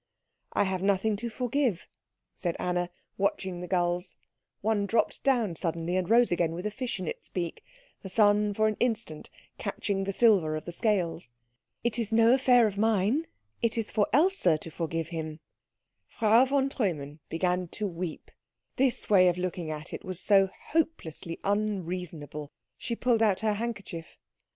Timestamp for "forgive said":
1.29-2.55